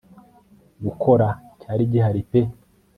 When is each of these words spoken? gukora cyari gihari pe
gukora 0.83 1.27
cyari 1.59 1.83
gihari 1.91 2.21
pe 2.29 2.41